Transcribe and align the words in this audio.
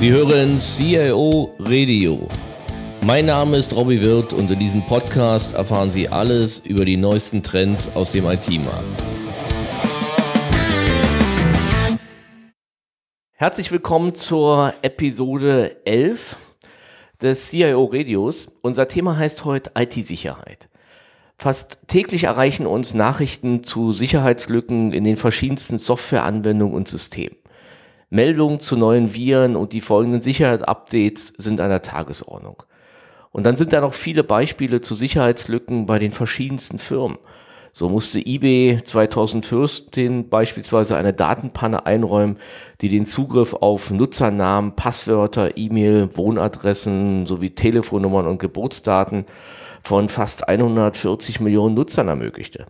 Sie 0.00 0.10
hören 0.10 0.58
CIO 0.58 1.54
Radio. 1.58 2.26
Mein 3.04 3.26
Name 3.26 3.58
ist 3.58 3.76
Robbie 3.76 4.00
Wirth 4.00 4.32
und 4.32 4.50
in 4.50 4.58
diesem 4.58 4.80
Podcast 4.86 5.52
erfahren 5.52 5.90
Sie 5.90 6.08
alles 6.08 6.56
über 6.56 6.86
die 6.86 6.96
neuesten 6.96 7.42
Trends 7.42 7.86
aus 7.94 8.12
dem 8.12 8.24
IT-Markt. 8.24 9.02
Herzlich 13.32 13.70
willkommen 13.70 14.14
zur 14.14 14.72
Episode 14.80 15.84
11 15.84 16.34
des 17.20 17.50
CIO 17.50 17.84
Radios. 17.84 18.50
Unser 18.62 18.88
Thema 18.88 19.18
heißt 19.18 19.44
heute 19.44 19.72
IT-Sicherheit. 19.76 20.70
Fast 21.36 21.76
täglich 21.88 22.24
erreichen 22.24 22.66
uns 22.66 22.94
Nachrichten 22.94 23.64
zu 23.64 23.92
Sicherheitslücken 23.92 24.94
in 24.94 25.04
den 25.04 25.18
verschiedensten 25.18 25.76
Softwareanwendungen 25.76 26.74
und 26.74 26.88
Systemen. 26.88 27.39
Meldungen 28.10 28.60
zu 28.60 28.76
neuen 28.76 29.14
Viren 29.14 29.54
und 29.54 29.72
die 29.72 29.80
folgenden 29.80 30.20
Sicherheitsupdates 30.20 31.28
sind 31.38 31.60
an 31.60 31.70
der 31.70 31.82
Tagesordnung. 31.82 32.64
Und 33.30 33.44
dann 33.46 33.56
sind 33.56 33.72
da 33.72 33.80
noch 33.80 33.94
viele 33.94 34.24
Beispiele 34.24 34.80
zu 34.80 34.96
Sicherheitslücken 34.96 35.86
bei 35.86 36.00
den 36.00 36.10
verschiedensten 36.10 36.80
Firmen. 36.80 37.18
So 37.72 37.88
musste 37.88 38.18
eBay 38.18 38.82
2014 38.82 40.28
beispielsweise 40.28 40.96
eine 40.96 41.12
Datenpanne 41.12 41.86
einräumen, 41.86 42.38
die 42.80 42.88
den 42.88 43.06
Zugriff 43.06 43.54
auf 43.54 43.92
Nutzernamen, 43.92 44.74
Passwörter, 44.74 45.56
E-Mail, 45.56 46.10
Wohnadressen 46.16 47.26
sowie 47.26 47.50
Telefonnummern 47.50 48.26
und 48.26 48.40
Geburtsdaten 48.40 49.24
von 49.84 50.08
fast 50.08 50.48
140 50.48 51.38
Millionen 51.38 51.76
Nutzern 51.76 52.08
ermöglichte. 52.08 52.66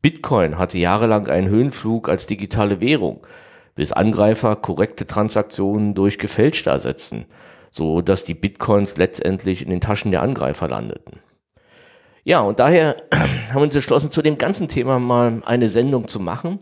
Bitcoin 0.00 0.56
hatte 0.56 0.78
jahrelang 0.78 1.26
einen 1.28 1.48
Höhenflug 1.48 2.08
als 2.08 2.26
digitale 2.26 2.80
Währung, 2.80 3.20
bis 3.74 3.92
Angreifer 3.92 4.56
korrekte 4.56 5.06
Transaktionen 5.06 5.94
durch 5.94 6.18
gefälschte 6.18 6.70
ersetzten, 6.70 7.26
so 7.70 8.00
dass 8.00 8.24
die 8.24 8.34
Bitcoins 8.34 8.96
letztendlich 8.96 9.62
in 9.62 9.70
den 9.70 9.80
Taschen 9.80 10.10
der 10.10 10.22
Angreifer 10.22 10.68
landeten. 10.68 11.20
Ja, 12.24 12.40
und 12.40 12.60
daher 12.60 12.96
haben 13.12 13.54
wir 13.54 13.62
uns 13.62 13.74
entschlossen, 13.74 14.10
zu 14.10 14.22
dem 14.22 14.38
ganzen 14.38 14.68
Thema 14.68 14.98
mal 14.98 15.42
eine 15.44 15.68
Sendung 15.68 16.08
zu 16.08 16.20
machen. 16.20 16.60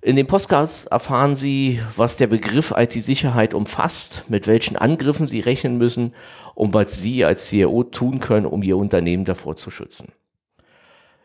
In 0.00 0.14
dem 0.14 0.28
Podcast 0.28 0.86
erfahren 0.86 1.34
Sie, 1.34 1.80
was 1.96 2.16
der 2.16 2.28
Begriff 2.28 2.72
IT-Sicherheit 2.76 3.52
umfasst, 3.52 4.24
mit 4.28 4.46
welchen 4.46 4.76
Angriffen 4.76 5.26
Sie 5.26 5.40
rechnen 5.40 5.76
müssen 5.76 6.14
und 6.54 6.72
was 6.72 7.02
Sie 7.02 7.24
als 7.24 7.48
CIO 7.48 7.82
tun 7.82 8.20
können, 8.20 8.46
um 8.46 8.62
Ihr 8.62 8.76
Unternehmen 8.76 9.24
davor 9.24 9.56
zu 9.56 9.70
schützen. 9.70 10.12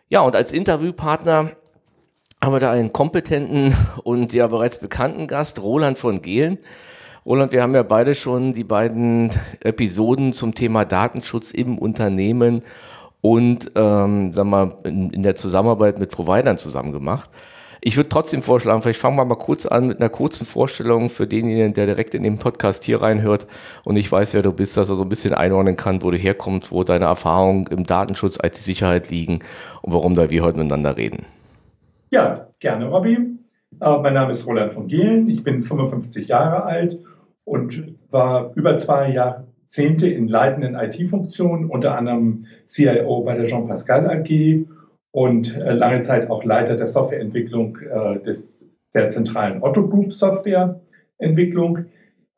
Ja, 0.09 0.21
und 0.21 0.35
als 0.35 0.51
Interviewpartner 0.51 1.51
haben 2.43 2.53
wir 2.53 2.59
da 2.59 2.71
einen 2.71 2.91
kompetenten 2.91 3.73
und 4.03 4.33
ja 4.33 4.47
bereits 4.47 4.77
bekannten 4.77 5.27
Gast, 5.27 5.61
Roland 5.61 5.97
von 5.97 6.21
Gehlen. 6.21 6.57
Roland, 7.25 7.53
wir 7.53 7.63
haben 7.63 7.73
ja 7.73 7.83
beide 7.83 8.15
schon 8.15 8.51
die 8.51 8.65
beiden 8.65 9.31
Episoden 9.61 10.33
zum 10.33 10.53
Thema 10.53 10.83
Datenschutz 10.83 11.51
im 11.51 11.77
Unternehmen 11.77 12.63
und 13.21 13.71
ähm, 13.75 14.33
sag 14.33 14.45
mal, 14.45 14.75
in, 14.83 15.11
in 15.11 15.23
der 15.23 15.35
Zusammenarbeit 15.35 15.99
mit 15.99 16.11
Providern 16.11 16.57
zusammen 16.57 16.91
gemacht. 16.91 17.29
Ich 17.79 17.95
würde 17.95 18.09
trotzdem 18.09 18.41
vorschlagen, 18.41 18.81
vielleicht 18.81 18.99
fangen 18.99 19.15
wir 19.15 19.23
mal 19.23 19.35
kurz 19.35 19.65
an 19.65 19.87
mit 19.87 19.99
einer 19.99 20.09
kurzen 20.09 20.45
Vorstellung 20.45 21.09
für 21.09 21.27
denjenigen, 21.27 21.73
der 21.73 21.85
direkt 21.85 22.13
in 22.13 22.23
den 22.23 22.39
Podcast 22.39 22.83
hier 22.83 23.01
reinhört 23.01 23.47
und 23.85 23.95
ich 23.95 24.11
weiß, 24.11 24.33
wer 24.33 24.41
du 24.41 24.51
bist, 24.51 24.75
dass 24.75 24.89
er 24.89 24.95
so 24.95 25.03
ein 25.03 25.09
bisschen 25.09 25.33
einordnen 25.33 25.77
kann, 25.77 26.01
wo 26.01 26.11
du 26.11 26.17
herkommst, 26.17 26.73
wo 26.73 26.83
deine 26.83 27.05
Erfahrungen 27.05 27.67
im 27.67 27.85
Datenschutz, 27.85 28.37
IT-Sicherheit 28.43 29.11
liegen 29.11 29.39
und 29.81 29.93
warum 29.93 30.15
da 30.15 30.29
wir 30.29 30.43
heute 30.43 30.57
miteinander 30.57 30.97
reden. 30.97 31.25
Ja, 32.13 32.49
gerne, 32.59 32.89
Robby. 32.89 33.13
Äh, 33.81 33.97
mein 34.03 34.13
Name 34.13 34.33
ist 34.33 34.45
Roland 34.45 34.73
von 34.73 34.87
Gehlen. 34.87 35.27
Ich 35.29 35.43
bin 35.43 35.63
55 35.63 36.27
Jahre 36.27 36.63
alt 36.63 36.99
und 37.43 37.95
war 38.11 38.51
über 38.53 38.77
zwei 38.77 39.09
Jahrzehnte 39.11 40.07
in 40.09 40.27
leitenden 40.27 40.75
IT-Funktionen, 40.75 41.71
unter 41.71 41.97
anderem 41.97 42.45
CIO 42.67 43.21
bei 43.21 43.35
der 43.35 43.47
Jean 43.47 43.67
Pascal 43.67 44.07
AG 44.07 44.63
und 45.09 45.57
äh, 45.57 45.73
lange 45.73 46.03
Zeit 46.03 46.29
auch 46.29 46.43
Leiter 46.43 46.75
der 46.75 46.85
Softwareentwicklung 46.85 47.79
äh, 47.79 48.19
des, 48.19 48.69
der 48.93 49.09
zentralen 49.09 49.63
Otto 49.63 49.89
Group 49.89 50.13
Softwareentwicklung. 50.13 51.85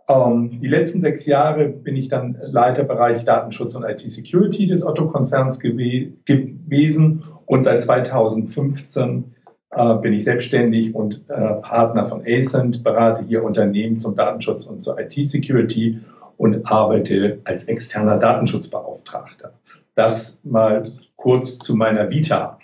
Ähm, 0.08 0.62
die 0.62 0.70
letzten 0.70 1.02
sechs 1.02 1.26
Jahre 1.26 1.68
bin 1.68 1.98
ich 1.98 2.08
dann 2.08 2.38
Leiterbereich 2.42 3.26
Datenschutz 3.26 3.76
und 3.76 3.84
IT-Security 3.84 4.68
des 4.68 4.86
Otto-Konzerns 4.86 5.60
gew 5.60 6.14
gewesen 6.24 7.26
und 7.46 7.66
seit 7.66 7.84
2015 7.84 9.35
äh, 9.76 9.96
bin 9.96 10.14
ich 10.14 10.24
selbstständig 10.24 10.96
und 10.96 11.22
äh, 11.28 11.54
Partner 11.62 12.06
von 12.06 12.24
ACENT, 12.26 12.84
berate 12.84 13.24
hier 13.24 13.44
Unternehmen 13.44 14.00
zum 14.00 14.16
Datenschutz 14.16 14.66
und 14.66 14.82
zur 14.82 15.00
IT-Security 15.00 16.00
und 16.38 16.66
arbeite 16.66 17.40
als 17.44 17.66
externer 17.66 18.18
Datenschutzbeauftragter. 18.18 19.54
Das 19.96 20.40
mal 20.44 20.92
kurz 21.16 21.60
zu 21.60 21.76
meiner 21.76 22.10
Vita. 22.10 22.60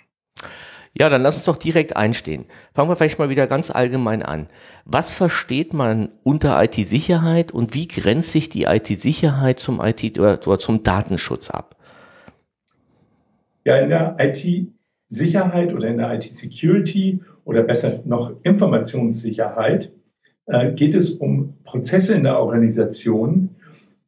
Ja, 0.94 1.08
dann 1.08 1.22
lass 1.22 1.36
uns 1.36 1.46
doch 1.46 1.56
direkt 1.56 1.96
einstehen. 1.96 2.44
Fangen 2.74 2.90
wir 2.90 2.96
vielleicht 2.96 3.18
mal 3.18 3.30
wieder 3.30 3.46
ganz 3.46 3.70
allgemein 3.70 4.22
an. 4.22 4.46
Was 4.84 5.14
versteht 5.14 5.72
man 5.72 6.10
unter 6.22 6.62
IT-Sicherheit 6.62 7.50
und 7.52 7.72
wie 7.72 7.88
grenzt 7.88 8.32
sich 8.32 8.50
die 8.50 8.64
IT-Sicherheit 8.64 9.58
zum 9.58 9.80
IT 9.80 10.18
oder 10.18 10.58
zum 10.58 10.82
Datenschutz 10.82 11.50
ab? 11.50 11.76
Ja, 13.64 13.76
in 13.76 13.88
der 13.88 14.16
IT-Sicherheit 15.12 15.74
oder 15.74 15.88
in 15.88 15.98
der 15.98 16.14
IT-Security 16.14 17.20
oder 17.44 17.62
besser 17.62 18.00
noch 18.04 18.34
Informationssicherheit 18.42 19.92
äh, 20.46 20.72
geht 20.72 20.94
es 20.94 21.10
um 21.10 21.54
Prozesse 21.64 22.14
in 22.14 22.24
der 22.24 22.38
Organisation, 22.38 23.50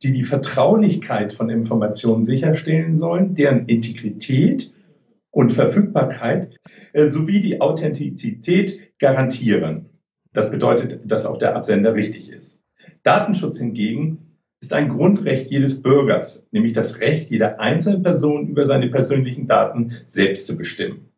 die 0.03 0.13
die 0.13 0.25
Vertraulichkeit 0.25 1.35
von 1.35 1.51
Informationen 1.51 2.25
sicherstellen 2.25 2.97
sollen, 2.97 3.35
deren 3.35 3.67
Integrität 3.67 4.73
und 5.31 5.53
Verfügbarkeit 5.53 6.57
äh, 6.93 7.09
sowie 7.09 7.41
die 7.41 7.61
Authentizität 7.61 8.99
garantieren. 8.99 9.87
Das 10.33 10.51
bedeutet, 10.51 11.01
dass 11.05 11.27
auch 11.27 11.39
der 11.39 11.55
Absender 11.55 11.95
richtig 11.95 12.31
ist. 12.31 12.63
Datenschutz 13.03 13.59
hingegen 13.59 14.24
ist 14.65 14.73
ein 14.73 14.89
Grundrecht 14.89 15.51
jedes 15.51 15.83
Bürgers, 15.83 16.47
nämlich 16.51 16.73
das 16.73 17.01
Recht 17.01 17.31
jeder 17.31 17.61
einzelnen 17.61 18.03
Person 18.03 18.49
über 18.49 18.65
seine 18.65 18.89
persönlichen 18.89 19.47
Daten 19.47 19.93
selbst 20.07 20.47
zu 20.47 20.57
bestimmen. 20.57 21.11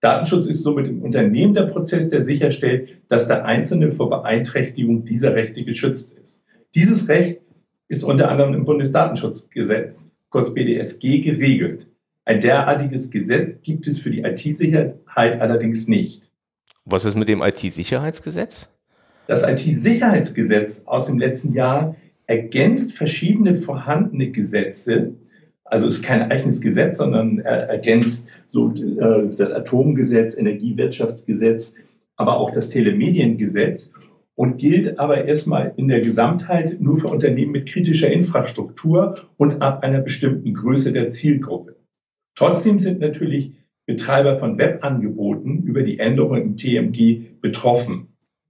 Datenschutz 0.00 0.48
ist 0.48 0.62
somit 0.62 0.88
im 0.88 1.02
Unternehmen 1.02 1.54
der 1.54 1.66
Prozess, 1.66 2.08
der 2.08 2.22
sicherstellt, 2.22 3.00
dass 3.08 3.28
der 3.28 3.44
Einzelne 3.44 3.92
vor 3.92 4.08
Beeinträchtigung 4.10 5.04
dieser 5.04 5.36
Rechte 5.36 5.64
geschützt 5.64 6.18
ist. 6.18 6.44
Dieses 6.74 7.08
Recht 7.08 7.42
ist 7.86 8.02
unter 8.02 8.28
anderem 8.28 8.54
im 8.54 8.64
Bundesdatenschutzgesetz, 8.64 10.12
kurz 10.28 10.52
BDSG, 10.52 11.20
geregelt. 11.20 11.86
Ein 12.24 12.40
derartiges 12.40 13.10
Gesetz 13.10 13.60
gibt 13.62 13.86
es 13.86 14.00
für 14.00 14.10
die 14.10 14.22
IT-Sicherheit 14.22 15.40
allerdings 15.40 15.86
nicht. 15.86 16.32
Was 16.84 17.04
ist 17.04 17.14
mit 17.14 17.28
dem 17.28 17.40
IT-Sicherheitsgesetz? 17.40 18.68
Das 19.28 19.44
IT-Sicherheitsgesetz 19.44 20.82
aus 20.86 21.06
dem 21.06 21.18
letzten 21.18 21.52
Jahr 21.52 21.94
ergänzt 22.30 22.92
verschiedene 22.92 23.56
vorhandene 23.56 24.30
Gesetze. 24.30 25.14
Also 25.64 25.88
ist 25.88 26.04
kein 26.04 26.30
eigenes 26.30 26.60
Gesetz, 26.60 26.98
sondern 26.98 27.40
ergänzt 27.40 28.28
so 28.48 28.72
äh, 28.72 29.34
das 29.36 29.52
Atomgesetz, 29.52 30.36
Energiewirtschaftsgesetz, 30.36 31.74
aber 32.16 32.38
auch 32.38 32.52
das 32.52 32.68
Telemediengesetz 32.68 33.92
und 34.36 34.58
gilt 34.58 35.00
aber 35.00 35.24
erstmal 35.24 35.74
in 35.76 35.88
der 35.88 36.00
Gesamtheit 36.02 36.80
nur 36.80 36.98
für 36.98 37.08
Unternehmen 37.08 37.50
mit 37.50 37.68
kritischer 37.68 38.12
Infrastruktur 38.12 39.16
und 39.36 39.60
ab 39.60 39.82
einer 39.82 40.00
bestimmten 40.00 40.54
Größe 40.54 40.92
der 40.92 41.10
Zielgruppe. 41.10 41.76
Trotzdem 42.36 42.78
sind 42.78 43.00
natürlich 43.00 43.54
Betreiber 43.86 44.38
von 44.38 44.56
Webangeboten 44.56 45.64
über 45.64 45.82
die 45.82 45.98
Änderungen 45.98 46.42
im 46.42 46.56
TMG 46.56 47.40
betroffen. 47.40 48.06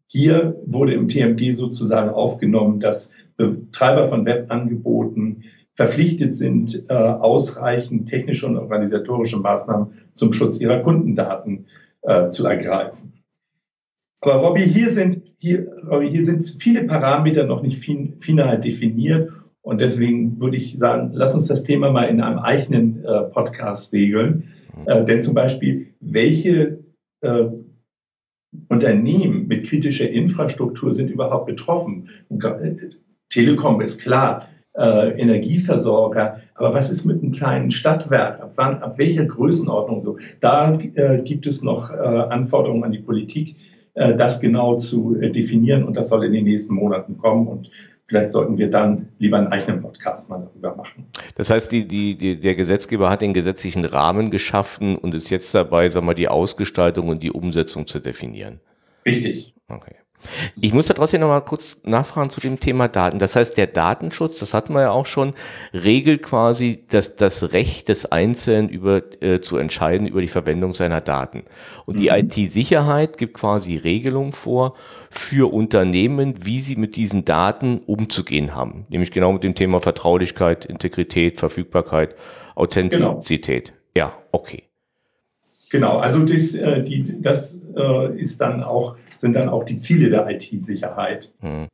Hier 0.07 0.61
wurde 0.67 0.93
im 0.93 1.09
TMG 1.09 1.53
sozusagen 1.53 2.11
aufgenommen, 2.11 2.79
dass 2.79 3.13
Betreiber 3.49 4.09
von 4.09 4.25
Webangeboten 4.27 5.45
verpflichtet 5.75 6.35
sind, 6.35 6.87
äh, 6.89 6.93
ausreichend 6.93 8.07
technische 8.07 8.47
und 8.47 8.59
organisatorische 8.59 9.39
Maßnahmen 9.39 9.95
zum 10.13 10.33
Schutz 10.35 10.61
ihrer 10.61 10.81
Kundendaten 10.81 11.67
äh, 12.03 12.29
zu 12.29 12.47
ergreifen. 12.47 13.13
Aber 14.21 14.35
Robby, 14.35 14.63
hier 14.63 14.91
sind, 14.91 15.23
hier, 15.39 15.73
Robby, 15.91 16.11
hier 16.11 16.27
sind 16.27 16.51
viele 16.51 16.85
Parameter 16.85 17.47
noch 17.47 17.63
nicht 17.63 17.79
fin, 17.79 18.17
final 18.21 18.61
definiert. 18.61 19.33
Und 19.63 19.81
deswegen 19.81 20.39
würde 20.41 20.59
ich 20.59 20.79
sagen, 20.79 21.13
lass 21.15 21.35
uns 21.35 21.47
das 21.47 21.63
Thema 21.63 21.91
mal 21.91 22.05
in 22.05 22.21
einem 22.21 22.39
eigenen 22.39 23.03
äh, 23.03 23.23
Podcast 23.23 23.93
regeln. 23.95 24.49
Äh, 24.85 25.05
denn 25.05 25.23
zum 25.23 25.35
Beispiel, 25.35 25.95
welche 26.01 26.79
Unternehmen 28.69 29.47
mit 29.47 29.67
kritischer 29.67 30.09
Infrastruktur 30.09 30.95
sind 30.95 31.11
überhaupt 31.11 31.45
betroffen? 31.47 32.09
Äh, 33.31 33.35
Telekom 33.35 33.81
ist 33.81 34.01
klar, 34.01 34.49
äh, 34.75 35.21
Energieversorger, 35.21 36.41
aber 36.55 36.75
was 36.75 36.91
ist 36.91 37.05
mit 37.05 37.23
einem 37.23 37.33
kleinen 37.33 37.71
Stadtwerk? 37.71 38.41
Ab, 38.41 38.53
wann, 38.57 38.83
ab 38.83 38.99
welcher 38.99 39.25
Größenordnung 39.25 40.03
so? 40.03 40.19
Da 40.41 40.75
äh, 40.75 41.23
gibt 41.23 41.47
es 41.47 41.63
noch 41.63 41.91
Anforderungen 41.91 42.85
an 42.85 42.93
die 42.93 42.99
Politik, 42.99 43.57
äh, 43.95 44.15
das 44.15 44.41
genau 44.41 44.77
zu 44.77 45.21
äh, 45.21 45.31
definieren 45.31 45.85
und 45.85 45.97
das 45.97 46.09
soll 46.09 46.25
in 46.25 46.33
den 46.33 46.45
nächsten 46.45 46.75
Monaten 46.75 47.19
kommen 47.19 47.49
und 47.49 47.71
vielleicht 48.07 48.33
sollten 48.33 48.57
wir 48.57 48.71
dann 48.71 49.09
lieber 49.19 49.39
einen 49.39 49.49
eigenen 49.49 49.83
Podcast 49.83 50.31
mal 50.31 50.39
darüber 50.39 50.77
machen. 50.77 51.07
Das 51.35 51.51
heißt, 51.51 51.71
die, 51.73 51.87
die, 51.87 52.17
die, 52.17 52.41
der 52.41 52.55
Gesetzgeber 52.55 53.11
hat 53.11 53.21
den 53.21 53.35
gesetzlichen 53.35 53.85
Rahmen 53.85 54.31
geschaffen 54.31 54.97
und 54.97 55.15
ist 55.15 55.31
jetzt 55.31 55.55
dabei, 55.55 55.89
sagen 55.89 56.07
wir, 56.07 56.15
die 56.15 56.29
Ausgestaltung 56.29 57.09
und 57.09 57.23
die 57.23 57.31
Umsetzung 57.31 57.87
zu 57.87 57.99
definieren. 57.99 58.61
Richtig. 59.05 59.55
Okay. 59.69 59.97
Ich 60.61 60.73
muss 60.73 60.87
da 60.87 60.95
trotzdem 60.95 61.21
noch 61.21 61.29
mal 61.29 61.41
kurz 61.41 61.81
nachfragen 61.85 62.31
zu 62.31 62.41
dem 62.41 62.61
Thema 62.61 62.89
Daten. 62.89 63.19
Das 63.19 63.37
heißt, 63.37 63.57
der 63.57 63.67
Datenschutz, 63.67 64.39
das 64.39 64.55
hatten 64.55 64.75
wir 64.75 64.83
ja 64.83 64.91
auch 64.91 65.07
schon, 65.07 65.35
regelt 65.73 66.23
quasi 66.23 66.85
das, 66.89 67.17
das 67.17 67.53
Recht 67.53 67.89
des 67.89 68.11
Einzelnen 68.11 68.69
über, 68.69 69.03
äh, 69.23 69.41
zu 69.41 69.57
entscheiden 69.57 70.07
über 70.07 70.21
die 70.21 70.29
Verwendung 70.29 70.75
seiner 70.75 71.01
Daten. 71.01 71.45
Und 71.87 71.99
die 71.99 72.11
mhm. 72.11 72.27
IT-Sicherheit 72.27 73.19
gibt 73.19 73.35
quasi 73.35 73.77
Regelungen 73.77 74.33
vor 74.33 74.75
für 75.11 75.53
Unternehmen, 75.53 76.35
wie 76.45 76.61
sie 76.61 76.77
mit 76.77 76.97
diesen 76.97 77.25
Daten 77.25 77.79
umzugehen 77.79 78.55
haben. 78.55 78.87
Nämlich 78.89 79.11
genau 79.11 79.33
mit 79.33 79.45
dem 79.45 79.55
Thema 79.55 79.81
Vertraulichkeit, 79.81 80.65
Integrität, 80.65 81.39
Verfügbarkeit, 81.39 82.15
Authentizität. 82.55 83.69
Genau. 83.69 83.77
Ja, 83.95 84.13
okay. 84.33 84.65
Genau, 85.71 85.99
also 85.99 86.25
das, 86.25 86.55
äh, 86.55 86.83
die, 86.83 87.21
das 87.21 87.61
äh, 87.77 88.21
ist 88.21 88.41
dann 88.41 88.63
auch 88.63 88.97
sind 89.21 89.35
dann 89.35 89.51
auch 89.51 89.65
die 89.65 89.79
Ziele 89.79 90.09
der 90.09 90.29
IT-Sicherheit. 90.31 91.33
Mhm. 91.43 91.69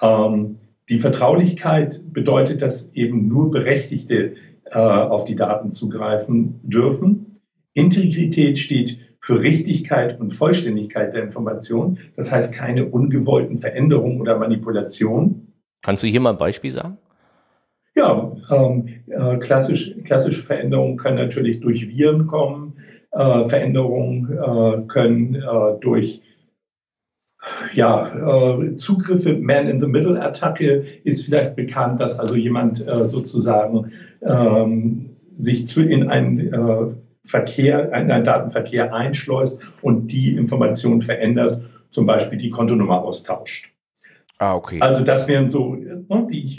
Ähm, 0.00 0.58
die 0.88 0.98
Vertraulichkeit 0.98 2.02
bedeutet, 2.12 2.62
dass 2.62 2.92
eben 2.94 3.28
nur 3.28 3.50
Berechtigte 3.50 4.34
äh, 4.64 4.78
auf 4.78 5.24
die 5.24 5.36
Daten 5.36 5.70
zugreifen 5.70 6.60
dürfen. 6.62 7.40
Integrität 7.74 8.58
steht 8.58 8.98
für 9.20 9.42
Richtigkeit 9.42 10.18
und 10.18 10.32
Vollständigkeit 10.32 11.12
der 11.12 11.22
Information. 11.24 11.98
Das 12.16 12.32
heißt 12.32 12.54
keine 12.54 12.86
ungewollten 12.86 13.58
Veränderungen 13.58 14.20
oder 14.20 14.38
Manipulationen. 14.38 15.52
Kannst 15.82 16.02
du 16.02 16.06
hier 16.06 16.20
mal 16.20 16.30
ein 16.30 16.38
Beispiel 16.38 16.70
sagen? 16.70 16.96
Ja, 17.94 18.32
ähm, 18.50 18.88
äh, 19.08 19.36
klassisch, 19.38 19.94
klassische 20.04 20.42
Veränderungen 20.42 20.96
können 20.96 21.16
natürlich 21.16 21.60
durch 21.60 21.88
Viren 21.88 22.26
kommen. 22.26 22.74
Äh, 23.10 23.48
Veränderungen 23.48 24.30
äh, 24.32 24.86
können 24.86 25.34
äh, 25.34 25.80
durch 25.80 26.22
ja, 27.72 28.58
äh, 28.58 28.76
Zugriffe, 28.76 29.34
Man-in-the-Middle-Attacke 29.34 30.84
ist 31.04 31.24
vielleicht 31.24 31.56
bekannt, 31.56 32.00
dass 32.00 32.18
also 32.18 32.34
jemand 32.34 32.86
äh, 32.86 33.06
sozusagen 33.06 33.92
ähm, 34.22 35.10
sich 35.34 35.76
in 35.76 36.08
einen 36.08 36.52
äh, 36.52 36.94
Verkehr, 37.24 37.86
in 37.88 38.10
einen 38.10 38.24
Datenverkehr 38.24 38.94
einschleust 38.94 39.60
und 39.82 40.08
die 40.08 40.36
Information 40.36 41.02
verändert, 41.02 41.62
zum 41.90 42.06
Beispiel 42.06 42.38
die 42.38 42.50
Kontonummer 42.50 43.02
austauscht. 43.02 43.72
Ah, 44.38 44.54
okay. 44.54 44.80
Also 44.80 45.02
das 45.02 45.26
wären 45.28 45.48
so, 45.48 45.74
ne, 45.74 46.26
die 46.30 46.56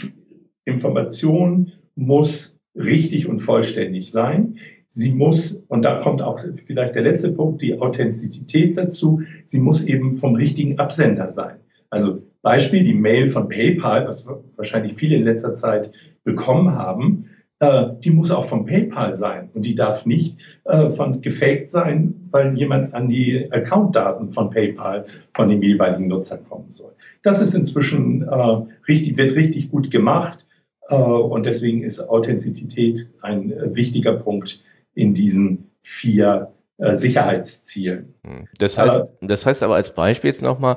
Information 0.64 1.72
muss 1.94 2.58
richtig 2.74 3.28
und 3.28 3.40
vollständig 3.40 4.10
sein 4.10 4.58
sie 4.88 5.12
muss, 5.12 5.52
und 5.68 5.82
da 5.82 5.98
kommt 5.98 6.22
auch 6.22 6.40
vielleicht 6.66 6.94
der 6.94 7.02
letzte 7.02 7.32
Punkt, 7.32 7.62
die 7.62 7.78
Authentizität 7.78 8.76
dazu, 8.76 9.22
sie 9.46 9.60
muss 9.60 9.84
eben 9.84 10.14
vom 10.14 10.34
richtigen 10.34 10.78
Absender 10.78 11.30
sein. 11.30 11.56
Also 11.90 12.22
Beispiel, 12.42 12.84
die 12.84 12.94
Mail 12.94 13.26
von 13.26 13.48
PayPal, 13.48 14.06
was 14.06 14.26
wahrscheinlich 14.56 14.94
viele 14.94 15.16
in 15.16 15.24
letzter 15.24 15.54
Zeit 15.54 15.92
bekommen 16.24 16.74
haben, 16.74 17.26
äh, 17.60 17.88
die 18.04 18.10
muss 18.10 18.30
auch 18.30 18.44
von 18.44 18.66
PayPal 18.66 19.16
sein 19.16 19.50
und 19.52 19.66
die 19.66 19.74
darf 19.74 20.06
nicht 20.06 20.38
äh, 20.64 20.88
von 20.88 21.20
gefaked 21.20 21.68
sein, 21.68 22.14
weil 22.30 22.56
jemand 22.56 22.94
an 22.94 23.08
die 23.08 23.50
Accountdaten 23.50 24.30
von 24.30 24.50
PayPal 24.50 25.06
von 25.34 25.48
dem 25.48 25.62
jeweiligen 25.62 26.06
Nutzer 26.06 26.38
kommen 26.38 26.72
soll. 26.72 26.92
Das 27.22 27.40
ist 27.40 27.54
inzwischen 27.54 28.22
äh, 28.22 28.62
richtig, 28.86 29.18
wird 29.18 29.34
richtig 29.34 29.70
gut 29.70 29.90
gemacht 29.90 30.44
und 30.90 31.44
deswegen 31.44 31.82
ist 31.82 32.00
Authentizität 32.00 33.10
ein 33.20 33.52
wichtiger 33.74 34.14
Punkt 34.14 34.62
in 34.94 35.14
diesen 35.14 35.70
vier 35.82 36.52
äh, 36.78 36.94
Sicherheitszielen. 36.94 38.14
Hm. 38.24 38.46
Das 38.58 38.78
heißt, 38.78 39.00
das 39.20 39.46
heißt 39.46 39.62
aber 39.62 39.74
als 39.74 39.94
Beispiel 39.94 40.30
jetzt 40.30 40.42
nochmal, 40.42 40.76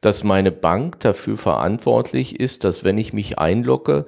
dass 0.00 0.24
meine 0.24 0.50
Bank 0.50 1.00
dafür 1.00 1.36
verantwortlich 1.36 2.40
ist, 2.40 2.64
dass 2.64 2.84
wenn 2.84 2.96
ich 2.96 3.12
mich 3.12 3.38
einlogge 3.38 4.06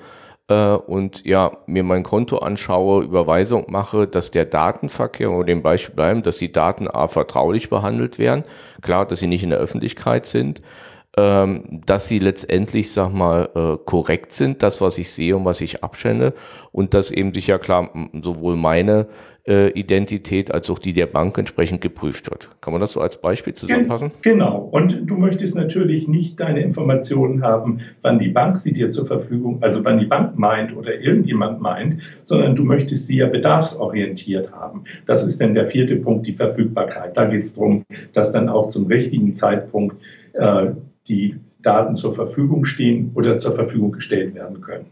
äh, 0.49 0.75
und 0.75 1.25
ja 1.25 1.53
mir 1.67 1.83
mein 1.83 2.03
Konto 2.03 2.39
anschaue, 2.39 3.05
Überweisung 3.05 3.67
mache, 3.69 4.07
dass 4.07 4.31
der 4.31 4.47
Datenverkehr, 4.47 5.31
oder 5.31 5.45
dem 5.45 5.63
Beispiel 5.63 5.95
bleiben, 5.95 6.23
dass 6.23 6.39
die 6.39 6.53
Daten 6.53 6.89
A 6.89 7.09
vertraulich 7.09 7.69
behandelt 7.69 8.19
werden, 8.19 8.45
klar, 8.81 9.07
dass 9.07 9.21
sie 9.21 9.27
nicht 9.27 9.43
in 9.43 9.51
der 9.51 9.59
Öffentlichkeit 9.59 10.27
sind, 10.27 10.63
ähm, 11.17 11.81
dass 11.87 12.09
sie 12.09 12.19
letztendlich, 12.19 12.91
sag 12.93 13.13
mal, 13.13 13.49
äh, 13.55 13.79
korrekt 13.85 14.33
sind, 14.33 14.63
das, 14.63 14.81
was 14.81 14.99
ich 14.99 15.11
sehe 15.11 15.37
und 15.37 15.45
was 15.45 15.61
ich 15.61 15.85
abschenne 15.85 16.33
und 16.73 16.95
dass 16.95 17.11
eben 17.11 17.33
sicher 17.33 17.59
klar 17.59 17.91
sowohl 18.21 18.57
meine 18.57 19.07
äh, 19.47 19.69
Identität 19.79 20.53
als 20.53 20.71
auch 20.71 20.79
die 20.79 20.93
der 20.93 21.07
Bank 21.07 21.37
entsprechend 21.39 21.81
geprüft 21.81 22.31
wird. 22.31 22.49
Kann 22.61 22.73
man 22.73 22.81
das 22.81 22.93
so 22.93 23.01
als 23.01 23.21
Beispiel 23.21 23.55
zusammenfassen? 23.55 24.11
Genau. 24.23 24.69
Und 24.71 25.03
du 25.05 25.17
möchtest 25.17 25.55
natürlich 25.55 26.09
nicht 26.09 26.41
deine 26.41 26.63
Informationen 26.63 27.43
haben, 27.43 27.81
wann 28.03 28.19
die 28.19 28.29
Bank 28.29 28.57
sie 28.57 28.73
dir 28.73 28.91
zur 28.91 29.07
Verfügung, 29.07 29.59
also 29.63 29.85
wann 29.85 29.99
die 29.99 30.07
Bank 30.07 30.39
meint 30.39 30.75
oder 30.77 30.99
irgendjemand 30.99 31.61
meint, 31.61 31.99
sondern 32.25 32.57
du 32.57 32.65
möchtest 32.65 33.07
sie 33.07 33.19
ja 33.19 33.27
bedarfsorientiert 33.27 34.53
haben. 34.53 34.85
Das 35.07 35.23
ist 35.23 35.41
dann 35.41 35.55
der 35.55 35.67
vierte 35.67 35.97
Punkt, 35.97 36.27
die 36.27 36.35
Verfügbarkeit. 36.35 37.17
Da 37.17 37.27
geht 37.27 37.43
es 37.43 37.55
darum, 37.55 37.85
dass 38.15 38.33
dann 38.33 38.49
auch 38.49 38.69
zum 38.69 38.87
richtigen 38.87 39.35
Zeitpunkt 39.35 39.97
äh, 40.33 40.69
die 41.09 41.37
Daten 41.63 41.95
zur 41.95 42.15
Verfügung 42.15 42.65
stehen 42.65 43.13
oder 43.15 43.37
zur 43.39 43.53
Verfügung 43.53 43.93
gestellt 43.93 44.35
werden 44.35 44.61
können. 44.61 44.87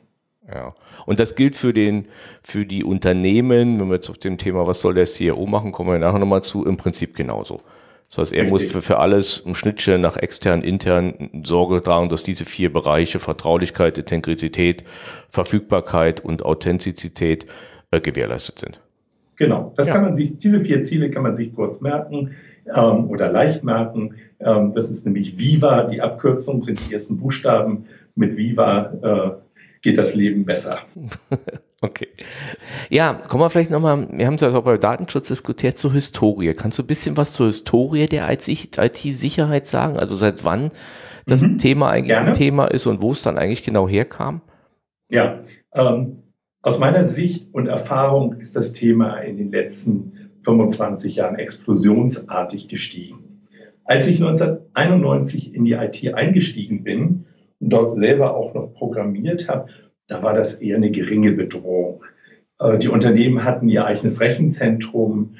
Ja. 0.48 0.74
Und 1.06 1.20
das 1.20 1.34
gilt 1.34 1.54
für 1.54 1.72
den, 1.72 2.06
für 2.42 2.66
die 2.66 2.84
Unternehmen, 2.84 3.80
wenn 3.80 3.88
wir 3.88 3.94
jetzt 3.94 4.10
auf 4.10 4.18
dem 4.18 4.38
Thema, 4.38 4.66
was 4.66 4.80
soll 4.80 4.94
der 4.94 5.06
CIO 5.06 5.46
machen, 5.46 5.72
kommen 5.72 5.90
wir 5.90 5.98
nachher 5.98 6.18
nochmal 6.18 6.42
zu, 6.42 6.64
im 6.66 6.76
Prinzip 6.76 7.14
genauso. 7.14 7.60
Das 8.08 8.18
heißt, 8.18 8.32
er 8.32 8.42
Richtig. 8.42 8.50
muss 8.50 8.64
für, 8.64 8.82
für 8.82 8.98
alles 8.98 9.42
Schnittstellen 9.52 10.02
nach 10.02 10.16
extern, 10.16 10.62
intern 10.62 11.30
Sorge 11.44 11.82
tragen, 11.82 12.10
dass 12.10 12.22
diese 12.22 12.44
vier 12.44 12.70
Bereiche 12.70 13.20
Vertraulichkeit, 13.20 13.96
Integrität, 13.96 14.84
Verfügbarkeit 15.30 16.22
und 16.22 16.44
Authentizität 16.44 17.46
äh, 17.90 18.00
gewährleistet 18.00 18.58
sind. 18.58 18.80
Genau, 19.36 19.72
das 19.76 19.86
ja. 19.86 19.94
kann 19.94 20.02
man 20.02 20.14
sich, 20.14 20.36
diese 20.36 20.60
vier 20.60 20.82
Ziele 20.82 21.10
kann 21.10 21.22
man 21.22 21.34
sich 21.34 21.54
kurz 21.54 21.80
merken 21.80 22.32
ähm, 22.66 23.08
oder 23.08 23.30
leicht 23.30 23.64
merken. 23.64 24.16
Ähm, 24.40 24.72
das 24.74 24.90
ist 24.90 25.04
nämlich 25.04 25.38
Viva, 25.38 25.84
die 25.84 26.00
Abkürzung 26.00 26.62
sind 26.62 26.88
die 26.88 26.92
ersten 26.92 27.18
Buchstaben. 27.18 27.86
Mit 28.14 28.36
Viva 28.36 28.92
äh, 29.02 29.80
geht 29.82 29.98
das 29.98 30.14
Leben 30.14 30.44
besser. 30.44 30.78
Okay. 31.84 32.06
Ja, 32.90 33.20
kommen 33.28 33.42
wir 33.42 33.50
vielleicht 33.50 33.72
nochmal, 33.72 34.06
wir 34.12 34.24
haben 34.24 34.34
es 34.34 34.40
ja 34.40 34.54
auch 34.54 34.62
bei 34.62 34.78
Datenschutz 34.78 35.26
diskutiert, 35.26 35.76
zur 35.76 35.92
Historie. 35.92 36.54
Kannst 36.54 36.78
du 36.78 36.84
ein 36.84 36.86
bisschen 36.86 37.16
was 37.16 37.32
zur 37.32 37.48
Historie 37.48 38.06
der 38.06 38.30
IT-Sicherheit 38.30 39.66
sagen? 39.66 39.96
Also 39.96 40.14
seit 40.14 40.44
wann 40.44 40.68
das 41.26 41.42
mhm, 41.42 41.58
Thema 41.58 41.90
eigentlich 41.90 42.06
gerne. 42.06 42.28
ein 42.28 42.34
Thema 42.34 42.66
ist 42.66 42.86
und 42.86 43.02
wo 43.02 43.10
es 43.10 43.22
dann 43.22 43.36
eigentlich 43.36 43.64
genau 43.64 43.88
herkam? 43.88 44.42
Ja, 45.10 45.40
ähm, 45.74 46.22
aus 46.62 46.78
meiner 46.78 47.04
Sicht 47.04 47.52
und 47.52 47.66
Erfahrung 47.66 48.34
ist 48.34 48.54
das 48.54 48.72
Thema 48.72 49.16
in 49.16 49.36
den 49.36 49.50
letzten 49.50 50.21
25 50.44 51.16
Jahren 51.16 51.36
explosionsartig 51.36 52.68
gestiegen. 52.68 53.32
Als 53.84 54.06
ich 54.06 54.22
1991 54.22 55.54
in 55.54 55.64
die 55.64 55.72
IT 55.72 56.14
eingestiegen 56.14 56.84
bin 56.84 57.26
und 57.60 57.72
dort 57.72 57.94
selber 57.94 58.36
auch 58.36 58.54
noch 58.54 58.72
programmiert 58.72 59.48
habe, 59.48 59.68
da 60.06 60.22
war 60.22 60.34
das 60.34 60.54
eher 60.54 60.76
eine 60.76 60.90
geringe 60.90 61.32
Bedrohung. 61.32 62.04
Äh, 62.58 62.78
die 62.78 62.88
Unternehmen 62.88 63.44
hatten 63.44 63.68
ihr 63.68 63.84
eigenes 63.84 64.20
Rechenzentrum, 64.20 65.34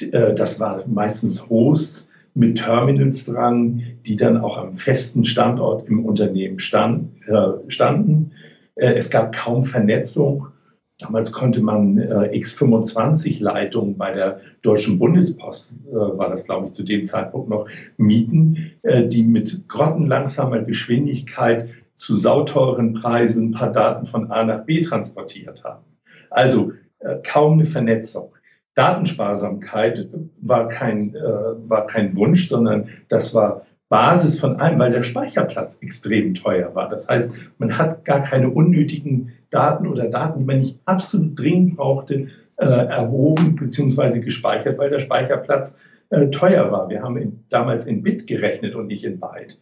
äh, 0.00 0.34
das 0.34 0.60
war 0.60 0.84
meistens 0.86 1.48
Hosts 1.48 2.10
mit 2.34 2.58
Terminals 2.58 3.26
dran, 3.26 3.82
die 4.06 4.16
dann 4.16 4.38
auch 4.38 4.58
am 4.58 4.76
festen 4.76 5.24
Standort 5.24 5.88
im 5.88 6.04
Unternehmen 6.04 6.58
äh, 6.58 7.70
standen. 7.70 8.32
Es 8.76 9.08
gab 9.08 9.32
kaum 9.32 9.64
Vernetzung 9.64 10.48
Damals 10.98 11.32
konnte 11.32 11.60
man 11.60 11.98
äh, 11.98 12.30
X25-Leitungen 12.38 13.98
bei 13.98 14.12
der 14.12 14.40
Deutschen 14.62 14.98
Bundespost, 14.98 15.74
äh, 15.88 15.92
war 15.92 16.28
das 16.28 16.44
glaube 16.44 16.66
ich 16.66 16.72
zu 16.72 16.84
dem 16.84 17.04
Zeitpunkt 17.04 17.48
noch, 17.48 17.68
mieten, 17.96 18.72
äh, 18.82 19.06
die 19.08 19.24
mit 19.24 19.68
grottenlangsamer 19.68 20.62
Geschwindigkeit 20.62 21.68
zu 21.96 22.16
sauteuren 22.16 22.94
Preisen 22.94 23.48
ein 23.48 23.52
paar 23.52 23.72
Daten 23.72 24.06
von 24.06 24.30
A 24.30 24.44
nach 24.44 24.64
B 24.64 24.80
transportiert 24.82 25.64
haben. 25.64 25.84
Also 26.30 26.72
äh, 27.00 27.16
kaum 27.24 27.54
eine 27.54 27.66
Vernetzung. 27.66 28.34
Datensparsamkeit 28.74 30.08
war 30.40 30.68
kein, 30.68 31.14
äh, 31.14 31.22
war 31.22 31.86
kein 31.86 32.16
Wunsch, 32.16 32.48
sondern 32.48 32.88
das 33.08 33.34
war 33.34 33.66
Basis 33.94 34.40
von 34.40 34.56
allem, 34.56 34.80
weil 34.80 34.90
der 34.90 35.04
Speicherplatz 35.04 35.78
extrem 35.80 36.34
teuer 36.34 36.74
war. 36.74 36.88
Das 36.88 37.08
heißt, 37.08 37.32
man 37.58 37.78
hat 37.78 38.04
gar 38.04 38.22
keine 38.22 38.50
unnötigen 38.50 39.30
Daten 39.50 39.86
oder 39.86 40.08
Daten, 40.08 40.40
die 40.40 40.44
man 40.44 40.58
nicht 40.58 40.80
absolut 40.84 41.38
dringend 41.38 41.76
brauchte, 41.76 42.26
äh, 42.56 42.64
erhoben 42.64 43.54
bzw. 43.54 44.18
gespeichert, 44.18 44.78
weil 44.78 44.90
der 44.90 44.98
Speicherplatz 44.98 45.78
äh, 46.10 46.26
teuer 46.30 46.72
war. 46.72 46.88
Wir 46.88 47.02
haben 47.02 47.16
in, 47.18 47.44
damals 47.50 47.86
in 47.86 48.02
Bit 48.02 48.26
gerechnet 48.26 48.74
und 48.74 48.88
nicht 48.88 49.04
in 49.04 49.20
Byte. 49.20 49.60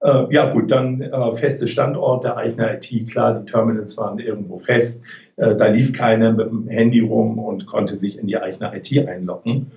Äh, 0.00 0.24
ja 0.30 0.50
gut, 0.54 0.70
dann 0.70 1.02
äh, 1.02 1.32
feste 1.32 1.68
Standorte, 1.68 2.34
eigene 2.34 2.76
IT, 2.78 3.10
klar, 3.10 3.34
die 3.34 3.44
Terminals 3.44 3.98
waren 3.98 4.18
irgendwo 4.18 4.56
fest. 4.56 5.04
Äh, 5.36 5.54
da 5.54 5.66
lief 5.66 5.92
keiner 5.92 6.32
mit 6.32 6.46
dem 6.46 6.66
Handy 6.68 7.00
rum 7.00 7.38
und 7.38 7.66
konnte 7.66 7.96
sich 7.96 8.18
in 8.18 8.26
die 8.26 8.38
eigene 8.38 8.74
IT 8.74 9.06
einloggen. 9.06 9.72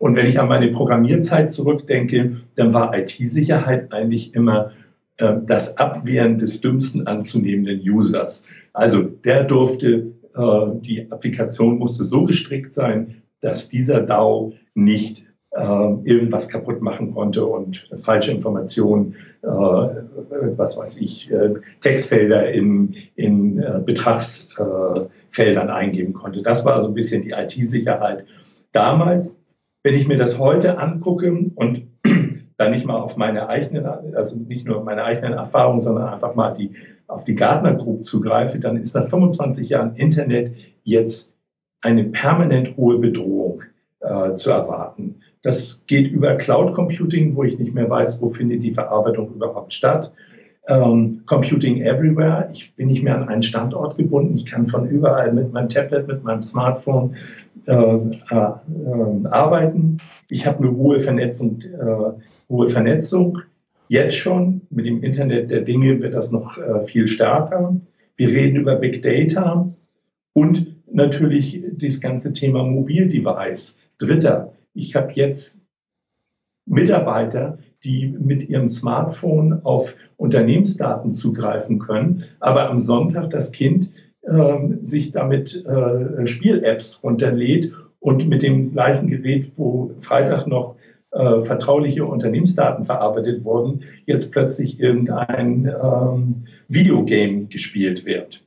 Und 0.00 0.16
wenn 0.16 0.24
ich 0.24 0.40
an 0.40 0.48
meine 0.48 0.68
Programmierzeit 0.68 1.52
zurückdenke, 1.52 2.38
dann 2.54 2.72
war 2.72 2.96
IT-Sicherheit 2.96 3.92
eigentlich 3.92 4.34
immer 4.34 4.70
äh, 5.18 5.34
das 5.44 5.76
Abwehren 5.76 6.38
des 6.38 6.62
dümmsten 6.62 7.06
anzunehmenden 7.06 7.78
Users. 7.82 8.46
Also 8.72 9.02
der 9.02 9.44
durfte, 9.44 10.14
äh, 10.34 10.66
die 10.80 11.06
Applikation 11.12 11.76
musste 11.76 12.02
so 12.04 12.24
gestrickt 12.24 12.72
sein, 12.72 13.16
dass 13.42 13.68
dieser 13.68 14.00
DAO 14.00 14.54
nicht 14.74 15.26
äh, 15.50 15.62
irgendwas 16.04 16.48
kaputt 16.48 16.80
machen 16.80 17.12
konnte 17.12 17.44
und 17.44 17.90
falsche 17.98 18.30
Informationen, 18.30 19.16
äh, 19.42 19.46
was 19.46 20.78
weiß 20.78 20.98
ich, 21.02 21.30
äh, 21.30 21.56
Textfelder 21.80 22.50
in, 22.50 22.94
in 23.16 23.58
äh, 23.58 23.82
Betragsfeldern 23.84 25.68
eingeben 25.68 26.14
konnte. 26.14 26.40
Das 26.40 26.64
war 26.64 26.80
so 26.80 26.88
ein 26.88 26.94
bisschen 26.94 27.20
die 27.20 27.32
IT-Sicherheit 27.32 28.24
damals. 28.72 29.36
Wenn 29.82 29.94
ich 29.94 30.06
mir 30.06 30.18
das 30.18 30.38
heute 30.38 30.78
angucke 30.78 31.32
und 31.54 31.88
dann 32.56 32.70
nicht 32.70 32.84
mal 32.84 33.00
auf 33.00 33.16
meine 33.16 33.48
eigenen, 33.48 33.86
also 34.14 34.36
nicht 34.36 34.66
nur 34.66 34.84
meine 34.84 35.04
eigenen 35.04 35.32
Erfahrungen, 35.32 35.80
sondern 35.80 36.08
einfach 36.08 36.34
mal 36.34 36.52
die, 36.52 36.72
auf 37.06 37.24
die 37.24 37.34
Gartner 37.34 37.74
Group 37.74 38.04
zugreife, 38.04 38.58
dann 38.58 38.76
ist 38.76 38.94
nach 38.94 39.08
25 39.08 39.70
Jahren 39.70 39.96
Internet 39.96 40.52
jetzt 40.84 41.34
eine 41.80 42.04
permanent 42.04 42.76
hohe 42.76 42.98
Bedrohung 42.98 43.62
äh, 44.00 44.34
zu 44.34 44.50
erwarten. 44.50 45.16
Das 45.42 45.86
geht 45.86 46.10
über 46.10 46.34
Cloud 46.36 46.74
Computing, 46.74 47.34
wo 47.34 47.44
ich 47.44 47.58
nicht 47.58 47.74
mehr 47.74 47.88
weiß, 47.88 48.20
wo 48.20 48.28
findet 48.28 48.62
die 48.62 48.74
Verarbeitung 48.74 49.32
überhaupt 49.34 49.72
statt. 49.72 50.12
Ähm, 50.68 51.22
Computing 51.26 51.82
Everywhere. 51.82 52.48
Ich 52.52 52.74
bin 52.76 52.88
nicht 52.88 53.02
mehr 53.02 53.16
an 53.16 53.28
einen 53.28 53.42
Standort 53.42 53.96
gebunden. 53.96 54.34
Ich 54.34 54.46
kann 54.46 54.68
von 54.68 54.88
überall 54.88 55.32
mit 55.32 55.52
meinem 55.52 55.68
Tablet, 55.68 56.06
mit 56.06 56.22
meinem 56.22 56.42
Smartphone 56.42 57.16
äh, 57.66 57.72
äh, 57.72 59.26
arbeiten. 59.30 59.98
Ich 60.28 60.46
habe 60.46 60.58
eine 60.58 60.76
hohe 60.76 61.00
Vernetzung, 61.00 61.60
äh, 61.62 62.12
hohe 62.48 62.68
Vernetzung. 62.68 63.38
Jetzt 63.88 64.16
schon 64.16 64.62
mit 64.70 64.86
dem 64.86 65.02
Internet 65.02 65.50
der 65.50 65.62
Dinge 65.62 66.00
wird 66.00 66.14
das 66.14 66.30
noch 66.30 66.58
äh, 66.58 66.84
viel 66.84 67.06
stärker. 67.06 67.74
Wir 68.16 68.28
reden 68.28 68.56
über 68.56 68.76
Big 68.76 69.02
Data 69.02 69.68
und 70.32 70.76
natürlich 70.92 71.64
das 71.72 72.00
ganze 72.00 72.32
Thema 72.32 72.62
Mobildevice. 72.62 73.80
Dritter, 73.98 74.52
ich 74.74 74.94
habe 74.94 75.12
jetzt 75.12 75.64
Mitarbeiter, 76.66 77.58
die 77.84 78.14
mit 78.18 78.48
ihrem 78.48 78.68
Smartphone 78.68 79.60
auf 79.64 79.94
Unternehmensdaten 80.16 81.12
zugreifen 81.12 81.78
können, 81.78 82.24
aber 82.40 82.68
am 82.68 82.78
Sonntag 82.78 83.30
das 83.30 83.52
Kind 83.52 83.90
äh, 84.22 84.54
sich 84.82 85.12
damit 85.12 85.64
äh, 85.66 86.26
Spiel-Apps 86.26 87.02
runterlädt 87.02 87.72
und 88.00 88.28
mit 88.28 88.42
dem 88.42 88.72
gleichen 88.72 89.08
Gerät, 89.08 89.52
wo 89.56 89.92
Freitag 89.98 90.46
noch 90.46 90.76
äh, 91.12 91.42
vertrauliche 91.42 92.04
Unternehmensdaten 92.04 92.84
verarbeitet 92.84 93.44
wurden, 93.44 93.82
jetzt 94.06 94.30
plötzlich 94.30 94.78
irgendein 94.78 95.66
ähm, 95.66 96.44
Videogame 96.68 97.46
gespielt 97.46 98.04
wird. 98.04 98.44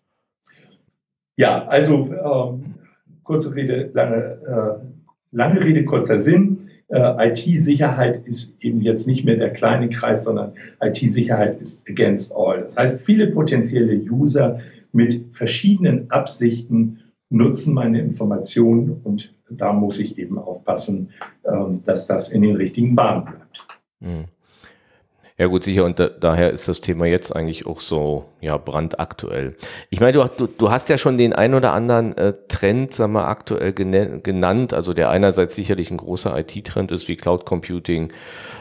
Ja, 1.35 1.65
also 1.67 2.09
ähm, 2.13 2.75
kurze 3.23 3.53
Rede, 3.55 3.89
lange, 3.93 4.15
äh, 4.47 4.85
lange 5.31 5.63
Rede, 5.63 5.83
kurzer 5.85 6.19
Sinn. 6.19 6.69
Äh, 6.93 7.29
IT-Sicherheit 7.29 8.27
ist 8.27 8.55
eben 8.63 8.79
jetzt 8.79 9.07
nicht 9.07 9.25
mehr 9.25 9.35
der 9.35 9.49
kleine 9.49 9.89
Kreis, 9.89 10.25
sondern 10.25 10.53
IT-Sicherheit 10.79 11.59
ist 11.59 11.89
against 11.89 12.35
all. 12.35 12.61
Das 12.61 12.77
heißt, 12.77 13.03
viele 13.03 13.31
potenzielle 13.31 13.95
User 13.95 14.59
mit 14.91 15.35
verschiedenen 15.35 16.11
Absichten 16.11 16.99
nutzen 17.31 17.73
meine 17.73 17.99
Informationen 17.99 19.01
und 19.03 19.33
da 19.49 19.73
muss 19.73 19.97
ich 19.97 20.19
eben 20.19 20.37
aufpassen, 20.37 21.09
ähm, 21.45 21.81
dass 21.83 22.05
das 22.05 22.29
in 22.29 22.43
den 22.43 22.57
richtigen 22.57 22.95
Bahnen 22.95 23.25
bleibt. 23.25 23.67
Mhm. 23.99 24.25
Ja 25.43 25.49
gut, 25.49 25.65
sicher. 25.65 25.83
Und 25.83 25.99
da, 25.99 26.07
daher 26.07 26.51
ist 26.51 26.69
das 26.69 26.79
Thema 26.79 27.05
jetzt 27.05 27.35
eigentlich 27.35 27.67
auch 27.67 27.81
so 27.81 28.29
ja, 28.39 28.55
brandaktuell. 28.55 29.57
Ich 29.89 29.99
meine, 29.99 30.13
du, 30.13 30.23
du, 30.37 30.47
du 30.47 30.71
hast 30.71 30.87
ja 30.87 30.97
schon 30.97 31.17
den 31.17 31.33
ein 31.33 31.53
oder 31.53 31.73
anderen 31.73 32.17
äh, 32.17 32.33
Trend, 32.47 32.93
sagen 32.93 33.11
wir, 33.11 33.27
aktuell 33.27 33.73
genannt. 33.73 34.73
Also 34.73 34.93
der 34.93 35.09
einerseits 35.09 35.55
sicherlich 35.55 35.91
ein 35.91 35.97
großer 35.97 36.33
IT-Trend 36.39 36.91
ist, 36.91 37.09
wie 37.09 37.17
Cloud 37.17 37.45
Computing, 37.45 38.13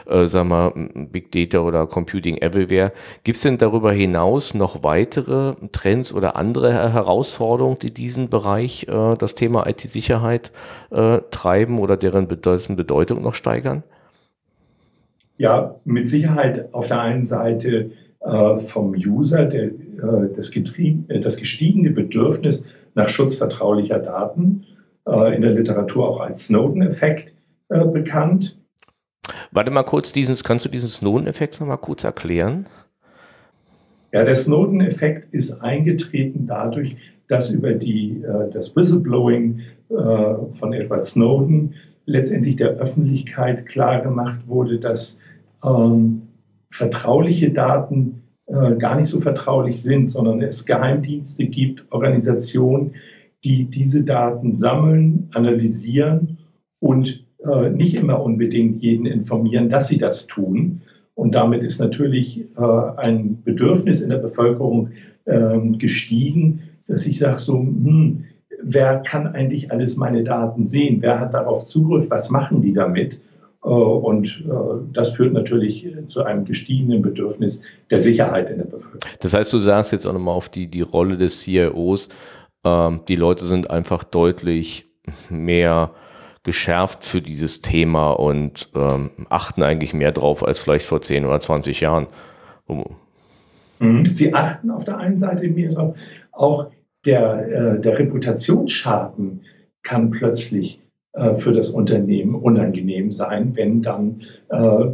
äh, 0.09 0.25
sagen 0.25 0.49
wir, 0.49 0.73
Big 1.09 1.31
Data 1.31 1.59
oder 1.59 1.87
Computing 1.87 2.39
Everywhere. 2.39 2.91
Gibt 3.23 3.37
es 3.37 3.43
denn 3.43 3.57
darüber 3.57 3.93
hinaus 3.93 4.53
noch 4.53 4.83
weitere 4.83 5.53
Trends 5.71 6.13
oder 6.13 6.35
andere 6.35 6.73
Herausforderungen, 6.91 7.79
die 7.79 7.93
diesen 7.93 8.27
Bereich, 8.27 8.89
äh, 8.89 9.15
das 9.15 9.35
Thema 9.35 9.67
IT-Sicherheit 9.67 10.51
äh, 10.91 11.19
treiben 11.31 11.79
oder 11.79 11.95
deren 11.95 12.27
Bedeutung 12.27 13.21
noch 13.21 13.35
steigern? 13.35 13.83
Ja, 15.37 15.75
mit 15.83 16.09
Sicherheit 16.09 16.73
auf 16.73 16.87
der 16.87 17.01
einen 17.01 17.25
Seite 17.25 17.91
äh, 18.23 18.59
vom 18.59 18.91
User 18.91 19.45
der, 19.45 19.65
äh, 19.65 20.29
das, 20.35 20.55
äh, 20.55 21.19
das 21.19 21.37
gestiegene 21.37 21.89
Bedürfnis 21.89 22.63
nach 22.95 23.09
Schutz 23.09 23.35
vertraulicher 23.35 23.99
Daten, 23.99 24.65
äh, 25.07 25.35
in 25.35 25.41
der 25.41 25.51
Literatur 25.51 26.07
auch 26.07 26.21
als 26.21 26.45
Snowden-Effekt 26.45 27.35
äh, 27.69 27.83
bekannt. 27.83 28.57
Warte 29.51 29.71
mal 29.71 29.83
kurz, 29.83 30.11
diesen, 30.13 30.35
kannst 30.43 30.65
du 30.65 30.69
diesen 30.69 30.89
Snowden-Effekt 30.89 31.59
noch 31.59 31.67
mal 31.67 31.77
kurz 31.77 32.03
erklären? 32.03 32.65
Ja, 34.11 34.23
der 34.23 34.35
Snowden-Effekt 34.35 35.33
ist 35.33 35.61
eingetreten 35.61 36.45
dadurch, 36.45 36.95
dass 37.27 37.49
über 37.49 37.73
die, 37.73 38.21
äh, 38.23 38.49
das 38.51 38.75
Whistleblowing 38.75 39.61
von 39.89 40.73
Edward 40.73 41.05
Snowden 41.05 41.75
letztendlich 42.07 42.55
der 42.55 42.69
Öffentlichkeit 42.69 43.67
klargemacht 43.67 44.47
wurde, 44.47 44.79
dass 44.79 45.19
ähm, 45.63 46.23
vertrauliche 46.69 47.51
Daten 47.51 48.23
äh, 48.47 48.75
gar 48.75 48.95
nicht 48.95 49.07
so 49.07 49.19
vertraulich 49.21 49.81
sind, 49.81 50.09
sondern 50.09 50.41
es 50.41 50.65
Geheimdienste 50.65 51.45
gibt, 51.45 51.85
Organisationen, 51.91 52.95
die 53.43 53.65
diese 53.65 54.03
Daten 54.03 54.57
sammeln, 54.57 55.29
analysieren 55.33 56.39
und 56.79 57.25
äh, 57.45 57.69
nicht 57.69 57.95
immer 57.95 58.21
unbedingt 58.21 58.81
jeden 58.81 59.05
informieren, 59.05 59.69
dass 59.69 59.87
sie 59.87 59.97
das 59.97 60.27
tun. 60.27 60.81
Und 61.15 61.35
damit 61.35 61.63
ist 61.63 61.79
natürlich 61.79 62.45
äh, 62.57 62.61
ein 62.97 63.43
Bedürfnis 63.43 64.01
in 64.01 64.09
der 64.09 64.17
Bevölkerung 64.17 64.89
ähm, 65.25 65.77
gestiegen, 65.77 66.61
dass 66.87 67.05
ich 67.05 67.19
sage 67.19 67.39
so, 67.39 67.57
hm, 67.59 68.25
wer 68.61 68.99
kann 68.99 69.27
eigentlich 69.27 69.71
alles 69.71 69.97
meine 69.97 70.23
Daten 70.23 70.63
sehen? 70.63 70.97
Wer 71.01 71.19
hat 71.19 71.33
darauf 71.33 71.63
Zugriff? 71.63 72.09
Was 72.09 72.29
machen 72.29 72.61
die 72.61 72.73
damit? 72.73 73.21
Äh, 73.63 73.67
und 73.67 74.43
äh, 74.47 74.51
das 74.91 75.11
führt 75.11 75.33
natürlich 75.33 75.87
zu 76.07 76.23
einem 76.23 76.45
gestiegenen 76.45 77.01
Bedürfnis 77.01 77.61
der 77.89 77.99
Sicherheit 77.99 78.49
in 78.49 78.57
der 78.57 78.65
Bevölkerung. 78.65 79.01
Das 79.19 79.33
heißt, 79.33 79.51
du 79.53 79.59
sagst 79.59 79.91
jetzt 79.91 80.05
auch 80.05 80.13
nochmal 80.13 80.35
auf 80.35 80.49
die, 80.49 80.67
die 80.67 80.81
Rolle 80.81 81.17
des 81.17 81.41
CIOs. 81.41 82.09
Ähm, 82.63 83.01
die 83.07 83.15
Leute 83.15 83.45
sind 83.45 83.69
einfach 83.69 84.03
deutlich 84.03 84.85
mehr 85.29 85.91
geschärft 86.43 87.05
für 87.05 87.21
dieses 87.21 87.61
Thema 87.61 88.11
und 88.11 88.69
ähm, 88.75 89.11
achten 89.29 89.63
eigentlich 89.63 89.93
mehr 89.93 90.11
drauf 90.11 90.45
als 90.45 90.59
vielleicht 90.59 90.85
vor 90.85 91.01
10 91.01 91.25
oder 91.25 91.39
20 91.39 91.79
Jahren. 91.79 92.07
Mhm. 93.79 94.05
Sie 94.05 94.33
achten 94.33 94.71
auf 94.71 94.83
der 94.83 94.97
einen 94.97 95.19
Seite 95.19 95.47
mehr 95.47 95.69
drauf, 95.69 95.95
auch 96.31 96.69
der, 97.05 97.75
äh, 97.75 97.81
der 97.81 97.99
Reputationsschaden 97.99 99.41
kann 99.83 100.11
plötzlich 100.11 100.79
äh, 100.79 100.82
für 101.35 101.51
das 101.51 101.69
Unternehmen 101.69 102.33
unangenehm 102.33 103.11
sein, 103.11 103.55
wenn 103.55 103.83
dann 103.83 104.21
äh, 104.49 104.85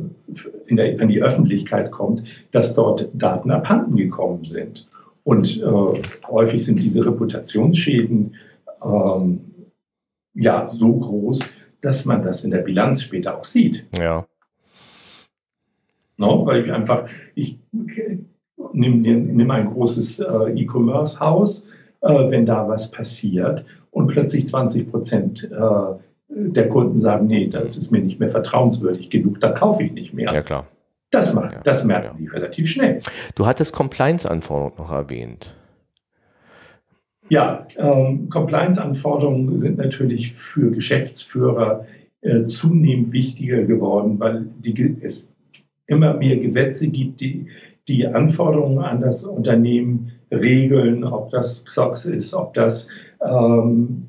der, 0.70 1.02
an 1.02 1.08
die 1.08 1.22
Öffentlichkeit 1.22 1.92
kommt, 1.92 2.24
dass 2.52 2.74
dort 2.74 3.10
Daten 3.14 3.52
abhanden 3.52 3.96
gekommen 3.96 4.44
sind. 4.44 4.90
Und 5.24 5.62
äh, 5.62 6.02
häufig 6.28 6.66
sind 6.66 6.82
diese 6.82 7.06
Reputationsschäden 7.06 8.36
ähm, 8.84 9.42
ja 10.34 10.66
so 10.66 10.98
groß, 10.98 11.40
dass 11.82 12.06
man 12.06 12.22
das 12.22 12.44
in 12.44 12.52
der 12.52 12.62
Bilanz 12.62 13.02
später 13.02 13.38
auch 13.38 13.44
sieht. 13.44 13.88
Ja. 13.98 14.26
No, 16.18 16.46
weil 16.46 16.64
ich 16.66 16.72
einfach, 16.72 17.08
ich 17.36 17.60
nehme 18.74 18.98
nehm 18.98 19.52
ein 19.52 19.72
großes 19.72 20.20
äh, 20.20 20.52
E-Commerce-Haus, 20.54 21.68
äh, 22.02 22.30
wenn 22.30 22.46
da 22.46 22.68
was 22.68 22.92
passiert 22.92 23.66
und 23.92 24.08
plötzlich 24.08 24.48
20 24.48 24.90
Prozent 24.90 25.50
äh, 25.52 26.00
der 26.30 26.70
Kunden 26.70 26.98
sagen, 26.98 27.28
nee, 27.28 27.48
das 27.48 27.76
ist 27.78 27.92
mir 27.92 28.02
nicht 28.02 28.20
mehr 28.20 28.30
vertrauenswürdig 28.30 29.10
genug, 29.10 29.42
da 29.42 29.52
kaufe 29.52 29.84
ich 29.84 29.94
nicht 29.94 30.14
mehr. 30.14 30.32
Ja, 30.32 30.42
klar. 30.42 30.68
Das, 31.12 31.34
macht, 31.34 31.54
ja, 31.54 31.62
das 31.62 31.84
merken 31.84 32.12
ja. 32.14 32.14
die 32.20 32.28
relativ 32.28 32.70
schnell. 32.70 33.00
Du 33.36 33.48
hattest 33.48 33.74
Compliance-Anforderungen 33.74 34.76
noch 34.78 34.92
erwähnt. 34.92 35.56
Ja, 37.30 37.66
ähm, 37.78 38.30
Compliance-Anforderungen 38.30 39.58
sind 39.58 39.78
natürlich 39.78 40.34
für 40.34 40.72
Geschäftsführer 40.72 41.86
äh, 42.22 42.44
zunehmend 42.44 43.12
wichtiger 43.12 43.64
geworden, 43.64 44.20
weil 44.20 44.46
die, 44.60 44.98
es 45.02 45.36
immer 45.88 46.14
mehr 46.14 46.38
Gesetze 46.38 46.90
gibt, 46.90 47.22
die 47.22 47.48
die 47.88 48.06
Anforderungen 48.06 48.80
an 48.80 49.02
das 49.02 49.24
Unternehmen 49.24 50.12
regeln, 50.32 51.04
ob 51.04 51.32
das 51.32 51.66
XOX 51.66 52.06
ist, 52.06 52.36
ob 52.36 52.54
das 52.54 52.90
ähm, 53.28 54.09